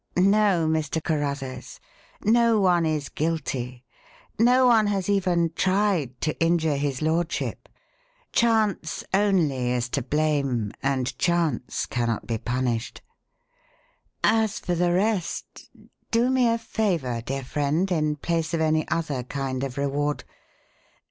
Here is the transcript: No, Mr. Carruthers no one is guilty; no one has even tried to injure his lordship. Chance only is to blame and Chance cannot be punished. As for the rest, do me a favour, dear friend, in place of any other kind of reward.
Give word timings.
No, 0.17 0.65
Mr. 0.67 0.99
Carruthers 1.03 1.79
no 2.25 2.59
one 2.59 2.87
is 2.87 3.07
guilty; 3.07 3.83
no 4.39 4.65
one 4.65 4.87
has 4.87 5.07
even 5.09 5.51
tried 5.53 6.19
to 6.21 6.35
injure 6.43 6.75
his 6.75 7.03
lordship. 7.03 7.69
Chance 8.31 9.03
only 9.13 9.69
is 9.71 9.89
to 9.89 10.01
blame 10.01 10.71
and 10.81 11.15
Chance 11.19 11.85
cannot 11.85 12.25
be 12.25 12.39
punished. 12.39 13.03
As 14.23 14.57
for 14.57 14.73
the 14.73 14.91
rest, 14.91 15.69
do 16.09 16.31
me 16.31 16.47
a 16.49 16.57
favour, 16.57 17.21
dear 17.21 17.43
friend, 17.43 17.91
in 17.91 18.15
place 18.15 18.55
of 18.55 18.59
any 18.59 18.87
other 18.87 19.21
kind 19.21 19.63
of 19.63 19.77
reward. 19.77 20.23